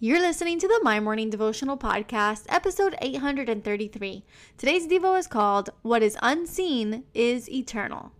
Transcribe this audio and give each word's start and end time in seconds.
You're 0.00 0.20
listening 0.20 0.60
to 0.60 0.68
the 0.68 0.78
My 0.84 1.00
Morning 1.00 1.28
Devotional 1.28 1.76
Podcast, 1.76 2.44
episode 2.48 2.94
833. 3.02 4.22
Today's 4.56 4.86
Devo 4.86 5.18
is 5.18 5.26
called 5.26 5.70
What 5.82 6.04
is 6.04 6.16
Unseen 6.22 7.02
is 7.14 7.50
Eternal. 7.50 8.12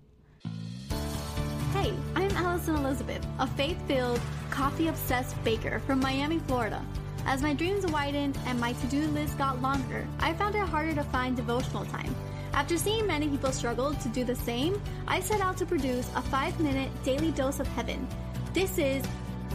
Hey, 1.72 1.95
I'm 2.17 2.33
Alison 2.33 2.75
Elizabeth, 2.75 3.25
a 3.38 3.46
faith 3.46 3.80
filled, 3.87 4.21
coffee 4.51 4.88
obsessed 4.88 5.41
baker 5.45 5.79
from 5.79 6.01
Miami, 6.01 6.41
Florida. 6.49 6.85
As 7.25 7.43
my 7.43 7.54
dreams 7.54 7.87
widened 7.87 8.37
and 8.47 8.59
my 8.59 8.73
to 8.73 8.87
do 8.89 9.07
list 9.11 9.39
got 9.39 9.63
longer, 9.63 10.05
I 10.19 10.33
found 10.33 10.57
it 10.57 10.67
harder 10.67 10.97
to 10.97 11.05
find 11.05 11.37
devotional 11.37 11.85
time. 11.85 12.13
After 12.55 12.77
seeing 12.77 13.07
many 13.07 13.29
people 13.29 13.53
struggle 13.53 13.95
to 13.95 14.09
do 14.09 14.25
the 14.25 14.35
same, 14.35 14.83
I 15.07 15.21
set 15.21 15.41
out 15.41 15.57
to 15.59 15.65
produce 15.65 16.11
a 16.17 16.23
five 16.23 16.59
minute 16.59 16.91
daily 17.05 17.31
dose 17.31 17.61
of 17.61 17.69
heaven. 17.69 18.09
This 18.53 18.79
is 18.79 19.05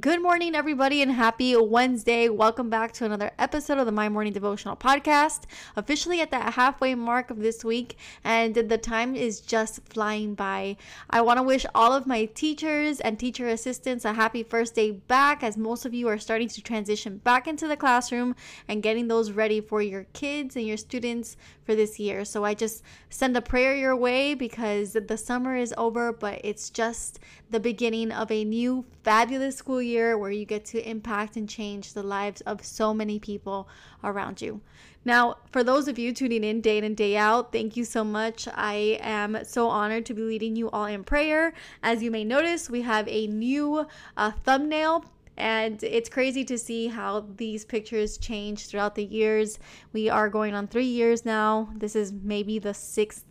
Good 0.00 0.22
morning, 0.22 0.56
everybody, 0.56 1.02
and 1.02 1.12
happy 1.12 1.54
Wednesday. 1.56 2.28
Welcome 2.28 2.68
back 2.68 2.90
to 2.94 3.04
another 3.04 3.30
episode 3.38 3.78
of 3.78 3.86
the 3.86 3.92
My 3.92 4.08
Morning 4.08 4.32
Devotional 4.32 4.74
Podcast. 4.74 5.42
Officially 5.76 6.20
at 6.20 6.32
that 6.32 6.54
halfway 6.54 6.96
mark 6.96 7.30
of 7.30 7.38
this 7.38 7.64
week, 7.64 7.96
and 8.24 8.56
the 8.56 8.76
time 8.76 9.14
is 9.14 9.38
just 9.40 9.84
flying 9.84 10.34
by. 10.34 10.76
I 11.10 11.20
want 11.20 11.38
to 11.38 11.44
wish 11.44 11.64
all 11.76 11.92
of 11.92 12.08
my 12.08 12.24
teachers 12.24 12.98
and 12.98 13.20
teacher 13.20 13.46
assistants 13.46 14.04
a 14.04 14.14
happy 14.14 14.42
first 14.42 14.74
day 14.74 14.90
back, 14.90 15.44
as 15.44 15.56
most 15.56 15.86
of 15.86 15.94
you 15.94 16.08
are 16.08 16.18
starting 16.18 16.48
to 16.48 16.60
transition 16.60 17.18
back 17.18 17.46
into 17.46 17.68
the 17.68 17.76
classroom 17.76 18.34
and 18.66 18.82
getting 18.82 19.06
those 19.06 19.30
ready 19.30 19.60
for 19.60 19.80
your 19.80 20.06
kids 20.12 20.56
and 20.56 20.66
your 20.66 20.76
students 20.76 21.36
for 21.62 21.76
this 21.76 22.00
year. 22.00 22.24
So 22.24 22.44
I 22.44 22.54
just 22.54 22.82
send 23.10 23.36
a 23.36 23.40
prayer 23.40 23.76
your 23.76 23.94
way 23.94 24.34
because 24.34 24.94
the 24.94 25.16
summer 25.16 25.54
is 25.54 25.72
over, 25.78 26.12
but 26.12 26.40
it's 26.42 26.68
just 26.68 27.20
the 27.48 27.60
beginning 27.60 28.10
of 28.10 28.30
a 28.32 28.44
new 28.44 28.84
fabulous 29.04 29.56
school 29.56 29.83
year 29.84 30.18
where 30.18 30.30
you 30.30 30.44
get 30.44 30.64
to 30.66 30.88
impact 30.88 31.36
and 31.36 31.48
change 31.48 31.92
the 31.92 32.02
lives 32.02 32.40
of 32.42 32.64
so 32.64 32.92
many 32.94 33.18
people 33.18 33.68
around 34.02 34.40
you. 34.42 34.60
Now, 35.04 35.36
for 35.52 35.62
those 35.62 35.86
of 35.86 35.98
you 35.98 36.12
tuning 36.12 36.44
in 36.44 36.60
day 36.60 36.78
in 36.78 36.84
and 36.84 36.96
day 36.96 37.16
out, 37.16 37.52
thank 37.52 37.76
you 37.76 37.84
so 37.84 38.02
much. 38.04 38.48
I 38.54 38.98
am 39.02 39.44
so 39.44 39.68
honored 39.68 40.06
to 40.06 40.14
be 40.14 40.22
leading 40.22 40.56
you 40.56 40.70
all 40.70 40.86
in 40.86 41.04
prayer. 41.04 41.52
As 41.82 42.02
you 42.02 42.10
may 42.10 42.24
notice, 42.24 42.70
we 42.70 42.82
have 42.82 43.06
a 43.08 43.26
new 43.26 43.86
uh, 44.16 44.32
thumbnail 44.44 45.04
and 45.36 45.82
it's 45.82 46.08
crazy 46.08 46.44
to 46.44 46.56
see 46.56 46.86
how 46.86 47.26
these 47.36 47.64
pictures 47.64 48.18
change 48.18 48.68
throughout 48.68 48.94
the 48.94 49.04
years. 49.04 49.58
We 49.92 50.08
are 50.08 50.28
going 50.28 50.54
on 50.54 50.68
three 50.68 50.86
years 50.86 51.24
now. 51.24 51.70
This 51.76 51.96
is 51.96 52.12
maybe 52.12 52.58
the 52.58 52.74
sixth 52.74 53.24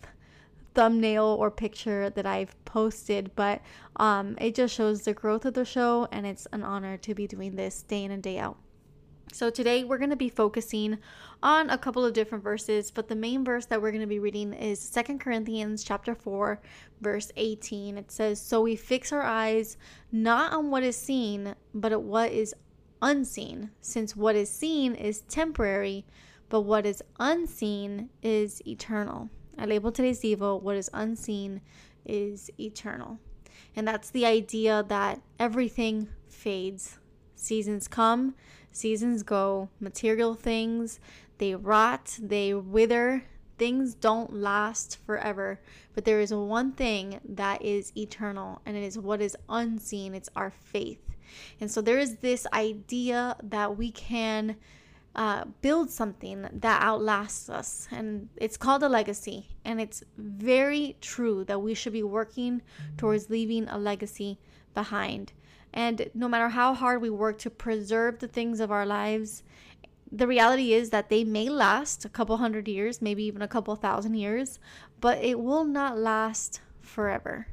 thumbnail 0.73 1.25
or 1.25 1.51
picture 1.51 2.09
that 2.09 2.25
I've 2.25 2.55
posted, 2.65 3.35
but 3.35 3.61
um, 3.97 4.35
it 4.39 4.55
just 4.55 4.73
shows 4.73 5.03
the 5.03 5.13
growth 5.13 5.45
of 5.45 5.53
the 5.53 5.65
show, 5.65 6.07
and 6.11 6.25
it's 6.25 6.47
an 6.51 6.63
honor 6.63 6.97
to 6.97 7.13
be 7.13 7.27
doing 7.27 7.55
this 7.55 7.83
day 7.83 8.03
in 8.03 8.11
and 8.11 8.23
day 8.23 8.39
out. 8.39 8.57
So 9.31 9.49
today 9.49 9.83
we're 9.83 9.97
going 9.97 10.11
to 10.11 10.15
be 10.15 10.29
focusing 10.29 10.99
on 11.41 11.69
a 11.69 11.77
couple 11.77 12.05
of 12.05 12.13
different 12.13 12.43
verses, 12.43 12.91
but 12.91 13.07
the 13.07 13.15
main 13.15 13.43
verse 13.43 13.65
that 13.65 13.81
we're 13.81 13.91
going 13.91 14.01
to 14.01 14.07
be 14.07 14.19
reading 14.19 14.53
is 14.53 14.79
Second 14.79 15.19
Corinthians 15.19 15.83
chapter 15.83 16.13
4, 16.13 16.61
verse 17.01 17.31
18. 17.35 17.97
It 17.97 18.11
says, 18.11 18.39
"So 18.39 18.61
we 18.61 18.75
fix 18.75 19.11
our 19.11 19.23
eyes 19.23 19.75
not 20.11 20.53
on 20.53 20.69
what 20.69 20.83
is 20.83 20.95
seen, 20.95 21.55
but 21.73 21.91
at 21.91 22.03
what 22.03 22.31
is 22.31 22.53
unseen, 23.01 23.71
since 23.81 24.15
what 24.15 24.35
is 24.35 24.51
seen 24.51 24.93
is 24.93 25.21
temporary, 25.21 26.05
but 26.49 26.61
what 26.61 26.85
is 26.85 27.01
unseen 27.19 28.09
is 28.21 28.61
eternal." 28.67 29.31
I 29.57 29.65
label 29.65 29.91
today's 29.91 30.21
Devo, 30.21 30.61
what 30.61 30.75
is 30.75 30.89
unseen 30.93 31.61
is 32.05 32.49
eternal. 32.59 33.19
And 33.75 33.87
that's 33.87 34.09
the 34.09 34.25
idea 34.25 34.83
that 34.87 35.21
everything 35.39 36.09
fades. 36.27 36.99
Seasons 37.35 37.87
come, 37.87 38.35
seasons 38.71 39.23
go. 39.23 39.69
Material 39.79 40.33
things, 40.33 40.99
they 41.37 41.55
rot, 41.55 42.17
they 42.21 42.53
wither. 42.53 43.25
Things 43.57 43.93
don't 43.93 44.33
last 44.33 44.97
forever. 45.05 45.59
But 45.93 46.05
there 46.05 46.19
is 46.19 46.33
one 46.33 46.71
thing 46.71 47.19
that 47.23 47.61
is 47.61 47.93
eternal, 47.95 48.61
and 48.65 48.75
it 48.75 48.83
is 48.83 48.97
what 48.97 49.21
is 49.21 49.37
unseen. 49.47 50.15
It's 50.15 50.29
our 50.35 50.49
faith. 50.51 50.99
And 51.61 51.71
so 51.71 51.81
there 51.81 51.99
is 51.99 52.17
this 52.17 52.47
idea 52.51 53.37
that 53.43 53.77
we 53.77 53.91
can 53.91 54.55
uh, 55.15 55.45
build 55.61 55.91
something 55.91 56.47
that 56.51 56.81
outlasts 56.81 57.49
us. 57.49 57.87
And 57.91 58.29
it's 58.37 58.57
called 58.57 58.83
a 58.83 58.89
legacy. 58.89 59.49
And 59.63 59.79
it's 59.79 60.03
very 60.17 60.97
true 61.01 61.43
that 61.45 61.61
we 61.61 61.73
should 61.73 61.93
be 61.93 62.03
working 62.03 62.61
towards 62.97 63.29
leaving 63.29 63.67
a 63.67 63.77
legacy 63.77 64.39
behind. 64.73 65.33
And 65.73 66.09
no 66.13 66.27
matter 66.27 66.49
how 66.49 66.73
hard 66.73 67.01
we 67.01 67.09
work 67.09 67.37
to 67.39 67.49
preserve 67.49 68.19
the 68.19 68.27
things 68.27 68.59
of 68.59 68.71
our 68.71 68.85
lives, 68.85 69.43
the 70.11 70.27
reality 70.27 70.73
is 70.73 70.91
that 70.91 71.09
they 71.09 71.23
may 71.23 71.49
last 71.49 72.05
a 72.05 72.09
couple 72.09 72.37
hundred 72.37 72.67
years, 72.67 73.01
maybe 73.01 73.23
even 73.23 73.41
a 73.41 73.47
couple 73.47 73.75
thousand 73.75 74.13
years, 74.13 74.59
but 75.01 75.17
it 75.23 75.39
will 75.39 75.63
not 75.63 75.97
last 75.97 76.61
forever. 76.81 77.47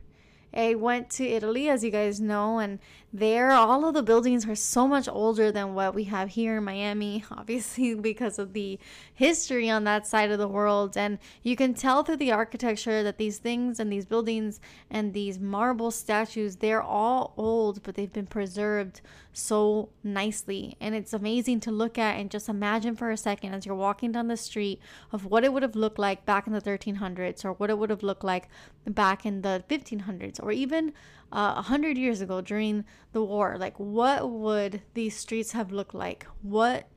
I 0.52 0.74
went 0.74 1.10
to 1.10 1.26
Italy, 1.26 1.68
as 1.68 1.84
you 1.84 1.90
guys 1.90 2.20
know, 2.20 2.58
and 2.58 2.80
there 3.12 3.50
all 3.50 3.84
of 3.84 3.94
the 3.94 4.02
buildings 4.02 4.48
are 4.48 4.54
so 4.54 4.86
much 4.86 5.08
older 5.08 5.50
than 5.50 5.74
what 5.74 5.94
we 5.94 6.04
have 6.04 6.28
here 6.30 6.58
in 6.58 6.64
Miami, 6.64 7.24
obviously 7.30 7.94
because 7.94 8.38
of 8.38 8.52
the 8.52 8.78
history 9.12 9.68
on 9.68 9.84
that 9.84 10.06
side 10.06 10.30
of 10.30 10.38
the 10.38 10.46
world. 10.46 10.96
And 10.96 11.18
you 11.42 11.56
can 11.56 11.74
tell 11.74 12.04
through 12.04 12.18
the 12.18 12.30
architecture 12.30 13.02
that 13.02 13.18
these 13.18 13.38
things 13.38 13.80
and 13.80 13.92
these 13.92 14.06
buildings 14.06 14.60
and 14.90 15.12
these 15.12 15.40
marble 15.40 15.90
statues, 15.90 16.56
they're 16.56 16.82
all 16.82 17.34
old, 17.36 17.82
but 17.82 17.96
they've 17.96 18.12
been 18.12 18.26
preserved 18.26 19.00
so 19.32 19.88
nicely. 20.04 20.76
And 20.80 20.94
it's 20.94 21.12
amazing 21.12 21.60
to 21.60 21.72
look 21.72 21.98
at 21.98 22.16
and 22.16 22.30
just 22.30 22.48
imagine 22.48 22.94
for 22.94 23.10
a 23.10 23.16
second 23.16 23.54
as 23.54 23.66
you're 23.66 23.74
walking 23.74 24.12
down 24.12 24.28
the 24.28 24.36
street 24.36 24.80
of 25.12 25.24
what 25.24 25.44
it 25.44 25.52
would 25.52 25.62
have 25.62 25.76
looked 25.76 25.98
like 25.98 26.24
back 26.24 26.46
in 26.46 26.52
the 26.52 26.60
1300s 26.60 27.44
or 27.44 27.54
what 27.54 27.70
it 27.70 27.78
would 27.78 27.90
have 27.90 28.04
looked 28.04 28.24
like 28.24 28.48
back 28.86 29.26
in 29.26 29.42
the 29.42 29.64
1500s 29.68 30.42
or 30.42 30.52
even 30.52 30.92
uh, 31.32 31.54
100 31.54 31.96
years 31.96 32.20
ago 32.20 32.40
during 32.40 32.84
the 33.12 33.22
war. 33.22 33.56
Like, 33.58 33.78
what 33.78 34.30
would 34.30 34.82
these 34.94 35.16
streets 35.16 35.52
have 35.52 35.72
looked 35.72 35.94
like? 35.94 36.26
What 36.42 36.88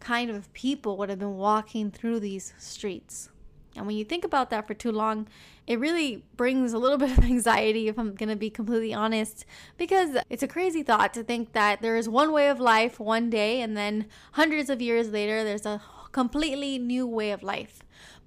kind 0.00 0.30
of 0.30 0.52
people 0.52 0.96
would 0.96 1.08
have 1.08 1.18
been 1.18 1.36
walking 1.36 1.90
through 1.90 2.20
these 2.20 2.52
streets? 2.58 3.30
And 3.76 3.86
when 3.86 3.96
you 3.96 4.04
think 4.04 4.24
about 4.24 4.50
that 4.50 4.66
for 4.66 4.74
too 4.74 4.90
long, 4.90 5.28
it 5.66 5.78
really 5.78 6.24
brings 6.36 6.72
a 6.72 6.78
little 6.78 6.98
bit 7.04 7.16
of 7.16 7.24
anxiety, 7.24 7.88
if 7.88 7.98
I'm 7.98 8.14
going 8.14 8.28
to 8.28 8.36
be 8.36 8.50
completely 8.50 8.94
honest, 8.94 9.44
because 9.76 10.16
it's 10.30 10.42
a 10.42 10.48
crazy 10.48 10.82
thought 10.82 11.12
to 11.14 11.22
think 11.22 11.52
that 11.52 11.82
there 11.82 11.96
is 11.96 12.08
one 12.08 12.32
way 12.32 12.48
of 12.48 12.60
life 12.60 12.98
one 12.98 13.30
day, 13.30 13.60
and 13.60 13.76
then 13.76 14.06
hundreds 14.32 14.70
of 14.70 14.80
years 14.80 15.10
later, 15.10 15.44
there's 15.44 15.66
a 15.66 15.82
completely 16.12 16.78
new 16.78 17.06
way 17.06 17.30
of 17.30 17.42
life. 17.42 17.80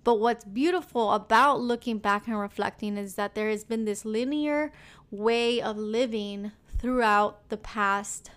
But 0.09 0.19
what's 0.19 0.43
beautiful 0.43 1.11
about 1.11 1.61
looking 1.61 1.99
back 1.99 2.27
and 2.27 2.39
reflecting 2.39 2.97
is 2.97 3.13
that 3.13 3.35
there 3.35 3.51
has 3.51 3.63
been 3.63 3.85
this 3.85 4.05
linear 4.05 4.71
way 5.11 5.61
of 5.61 5.77
living 5.77 6.51
throughout 6.79 7.47
the 7.49 7.57
past 7.57 8.31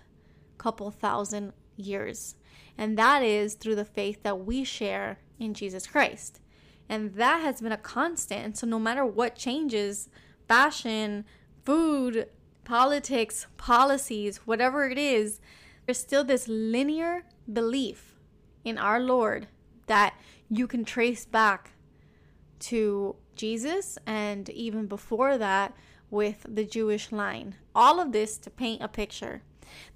couple 0.59 0.91
thousand 0.91 1.53
years. 1.75 2.35
And 2.77 2.95
that 2.99 3.23
is 3.23 3.55
through 3.55 3.73
the 3.73 3.85
faith 3.85 4.21
that 4.21 4.45
we 4.45 4.63
share 4.63 5.17
in 5.39 5.55
Jesus 5.55 5.87
Christ. 5.87 6.41
And 6.87 7.15
that 7.15 7.41
has 7.41 7.59
been 7.59 7.71
a 7.71 7.77
constant. 7.77 8.55
So 8.59 8.67
no 8.67 8.77
matter 8.77 9.03
what 9.03 9.35
changes, 9.35 10.09
fashion, 10.47 11.25
food, 11.65 12.29
politics, 12.65 13.47
policies, 13.57 14.41
whatever 14.45 14.87
it 14.87 14.99
is, 14.99 15.41
there's 15.87 15.97
still 15.97 16.23
this 16.23 16.47
linear 16.47 17.23
belief 17.51 18.19
in 18.63 18.77
our 18.77 18.99
Lord 18.99 19.47
that 19.87 20.13
you 20.57 20.67
can 20.67 20.85
trace 20.85 21.25
back 21.25 21.71
to 22.59 23.15
Jesus 23.35 23.97
and 24.05 24.49
even 24.49 24.87
before 24.87 25.37
that 25.37 25.73
with 26.09 26.45
the 26.47 26.63
Jewish 26.63 27.11
line. 27.11 27.55
All 27.73 27.99
of 27.99 28.11
this 28.11 28.37
to 28.37 28.49
paint 28.49 28.83
a 28.83 28.87
picture 28.87 29.41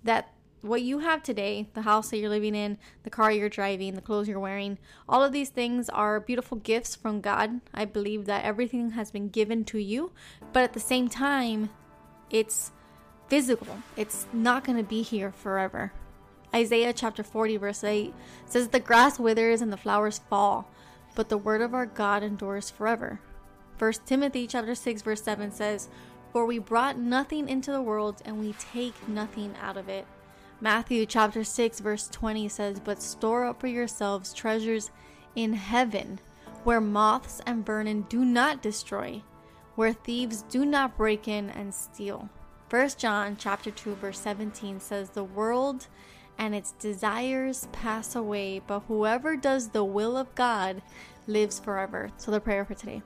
that 0.03 0.33
what 0.61 0.81
you 0.81 0.99
have 0.99 1.21
today, 1.21 1.69
the 1.75 1.83
house 1.83 2.09
that 2.09 2.17
you're 2.17 2.29
living 2.29 2.55
in, 2.55 2.79
the 3.03 3.11
car 3.11 3.31
you're 3.31 3.49
driving, 3.49 3.93
the 3.93 4.01
clothes 4.01 4.27
you're 4.27 4.39
wearing, 4.39 4.79
all 5.07 5.23
of 5.23 5.31
these 5.31 5.49
things 5.49 5.87
are 5.89 6.19
beautiful 6.19 6.57
gifts 6.57 6.95
from 6.95 7.21
God. 7.21 7.61
I 7.73 7.85
believe 7.85 8.25
that 8.25 8.43
everything 8.43 8.91
has 8.91 9.11
been 9.11 9.29
given 9.29 9.63
to 9.65 9.77
you, 9.77 10.11
but 10.53 10.63
at 10.63 10.73
the 10.73 10.79
same 10.79 11.07
time, 11.07 11.69
it's 12.31 12.71
physical. 13.27 13.67
It's 13.95 14.25
not 14.33 14.63
going 14.63 14.77
to 14.77 14.83
be 14.83 15.03
here 15.03 15.31
forever. 15.31 15.93
Isaiah 16.53 16.93
chapter 16.93 17.23
40, 17.23 17.57
verse 17.57 17.83
8 17.83 18.13
says, 18.45 18.69
The 18.69 18.79
grass 18.79 19.19
withers 19.19 19.61
and 19.61 19.71
the 19.71 19.77
flowers 19.77 20.19
fall, 20.29 20.69
but 21.15 21.29
the 21.29 21.37
word 21.37 21.61
of 21.61 21.73
our 21.73 21.85
God 21.85 22.23
endures 22.23 22.69
forever. 22.69 23.19
1 23.79 23.93
Timothy 24.05 24.47
chapter 24.47 24.73
6, 24.73 25.01
verse 25.01 25.23
7 25.23 25.51
says, 25.51 25.89
For 26.31 26.45
we 26.45 26.59
brought 26.59 26.97
nothing 26.97 27.47
into 27.49 27.71
the 27.71 27.81
world, 27.81 28.21
and 28.25 28.39
we 28.39 28.53
take 28.53 29.07
nothing 29.07 29.55
out 29.61 29.77
of 29.77 29.89
it. 29.89 30.07
Matthew 30.59 31.05
chapter 31.05 31.43
6, 31.43 31.79
verse 31.81 32.07
20 32.07 32.49
says, 32.49 32.79
But 32.79 33.01
store 33.01 33.45
up 33.45 33.61
for 33.61 33.67
yourselves 33.67 34.33
treasures 34.33 34.89
in 35.35 35.53
heaven, 35.53 36.19
where 36.63 36.81
moths 36.81 37.41
and 37.45 37.65
vermin 37.65 38.03
do 38.09 38.25
not 38.25 38.61
destroy, 38.61 39.21
where 39.75 39.93
thieves 39.93 40.41
do 40.43 40.65
not 40.65 40.97
break 40.97 41.27
in 41.27 41.51
and 41.51 41.73
steal. 41.73 42.29
1 42.69 42.89
John 42.97 43.37
chapter 43.39 43.71
2 43.71 43.95
verse 43.95 44.19
17 44.19 44.81
says 44.81 45.11
the 45.11 45.23
world 45.23 45.87
and 46.37 46.53
its 46.53 46.71
desires 46.73 47.67
pass 47.71 48.15
away, 48.15 48.61
but 48.65 48.81
whoever 48.81 49.35
does 49.35 49.69
the 49.69 49.83
will 49.83 50.17
of 50.17 50.33
God 50.35 50.81
lives 51.27 51.59
forever. 51.59 52.09
So 52.17 52.31
the 52.31 52.39
prayer 52.39 52.65
for 52.65 52.73
today. 52.73 53.01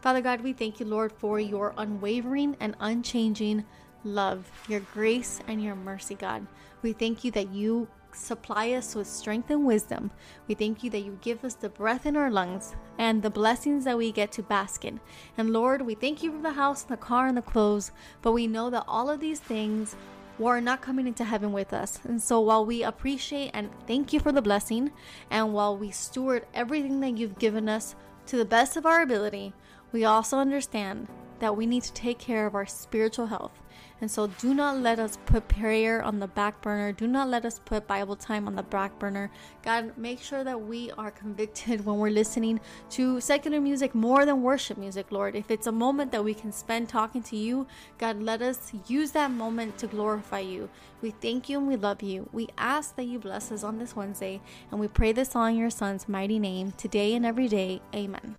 Father 0.00 0.20
God, 0.20 0.40
we 0.40 0.52
thank 0.52 0.80
you, 0.80 0.86
Lord, 0.86 1.12
for 1.12 1.38
your 1.38 1.74
unwavering 1.76 2.56
and 2.58 2.74
unchanging 2.80 3.64
love, 4.04 4.50
your 4.68 4.80
grace 4.80 5.40
and 5.46 5.62
your 5.62 5.76
mercy, 5.76 6.14
God. 6.14 6.46
We 6.82 6.92
thank 6.92 7.22
you 7.22 7.30
that 7.32 7.52
you 7.52 7.88
supply 8.14 8.72
us 8.72 8.94
with 8.94 9.06
strength 9.06 9.50
and 9.50 9.64
wisdom. 9.64 10.10
We 10.48 10.54
thank 10.54 10.82
you 10.82 10.90
that 10.90 11.04
you 11.04 11.18
give 11.22 11.44
us 11.44 11.54
the 11.54 11.68
breath 11.68 12.04
in 12.04 12.16
our 12.16 12.30
lungs 12.30 12.74
and 12.98 13.22
the 13.22 13.30
blessings 13.30 13.84
that 13.84 13.96
we 13.96 14.12
get 14.12 14.32
to 14.32 14.42
bask 14.42 14.84
in. 14.84 15.00
And 15.38 15.52
Lord, 15.52 15.82
we 15.82 15.94
thank 15.94 16.22
you 16.22 16.32
for 16.32 16.42
the 16.42 16.52
house, 16.52 16.82
the 16.82 16.96
car, 16.96 17.26
and 17.28 17.36
the 17.36 17.42
clothes, 17.42 17.92
but 18.20 18.32
we 18.32 18.46
know 18.46 18.70
that 18.70 18.84
all 18.86 19.08
of 19.08 19.20
these 19.20 19.40
things 19.40 19.96
are 20.40 20.60
not 20.60 20.80
coming 20.80 21.06
into 21.06 21.24
heaven 21.24 21.52
with 21.52 21.72
us. 21.72 21.98
And 22.04 22.20
so 22.20 22.40
while 22.40 22.66
we 22.66 22.82
appreciate 22.82 23.50
and 23.54 23.70
thank 23.86 24.12
you 24.12 24.20
for 24.20 24.32
the 24.32 24.42
blessing, 24.42 24.90
and 25.30 25.52
while 25.52 25.76
we 25.76 25.90
steward 25.90 26.46
everything 26.52 27.00
that 27.00 27.16
you've 27.16 27.38
given 27.38 27.68
us 27.68 27.94
to 28.26 28.36
the 28.36 28.44
best 28.44 28.76
of 28.76 28.86
our 28.86 29.02
ability, 29.02 29.54
we 29.92 30.04
also 30.04 30.38
understand 30.38 31.08
that 31.38 31.56
we 31.56 31.66
need 31.66 31.82
to 31.84 31.92
take 31.92 32.18
care 32.18 32.46
of 32.46 32.54
our 32.54 32.66
spiritual 32.66 33.26
health. 33.26 33.61
And 34.02 34.10
so 34.10 34.26
do 34.26 34.52
not 34.52 34.78
let 34.78 34.98
us 34.98 35.16
put 35.26 35.46
prayer 35.46 36.02
on 36.02 36.18
the 36.18 36.26
back 36.26 36.60
burner. 36.60 36.90
Do 36.90 37.06
not 37.06 37.28
let 37.28 37.44
us 37.44 37.60
put 37.64 37.86
Bible 37.86 38.16
time 38.16 38.48
on 38.48 38.56
the 38.56 38.64
back 38.64 38.98
burner. 38.98 39.30
God, 39.62 39.96
make 39.96 40.20
sure 40.20 40.42
that 40.42 40.60
we 40.60 40.90
are 40.98 41.12
convicted 41.12 41.86
when 41.86 41.98
we're 41.98 42.10
listening 42.10 42.58
to 42.90 43.20
secular 43.20 43.60
music 43.60 43.94
more 43.94 44.26
than 44.26 44.42
worship 44.42 44.76
music, 44.76 45.12
Lord. 45.12 45.36
If 45.36 45.52
it's 45.52 45.68
a 45.68 45.72
moment 45.72 46.10
that 46.10 46.24
we 46.24 46.34
can 46.34 46.50
spend 46.50 46.88
talking 46.88 47.22
to 47.22 47.36
you, 47.36 47.68
God, 47.98 48.20
let 48.20 48.42
us 48.42 48.72
use 48.88 49.12
that 49.12 49.30
moment 49.30 49.78
to 49.78 49.86
glorify 49.86 50.40
you. 50.40 50.68
We 51.00 51.12
thank 51.12 51.48
you 51.48 51.58
and 51.58 51.68
we 51.68 51.76
love 51.76 52.02
you. 52.02 52.28
We 52.32 52.48
ask 52.58 52.96
that 52.96 53.04
you 53.04 53.20
bless 53.20 53.52
us 53.52 53.62
on 53.62 53.78
this 53.78 53.94
Wednesday, 53.94 54.40
and 54.72 54.80
we 54.80 54.88
pray 54.88 55.12
this 55.12 55.36
all 55.36 55.46
in 55.46 55.56
your 55.56 55.70
Son's 55.70 56.08
mighty 56.08 56.40
name, 56.40 56.72
today 56.72 57.14
and 57.14 57.24
every 57.24 57.46
day. 57.46 57.80
Amen. 57.94 58.36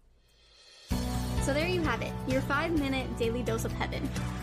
So 1.44 1.54
there 1.54 1.68
you 1.68 1.82
have 1.84 2.02
it, 2.02 2.12
your 2.28 2.42
five 2.42 2.78
minute 2.78 3.18
daily 3.18 3.44
dose 3.44 3.64
of 3.64 3.72
heaven. 3.72 4.10